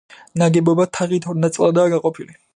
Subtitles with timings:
[0.41, 2.37] ნაგებობა თაღით ორ ნაწილადაა გაყოფილი.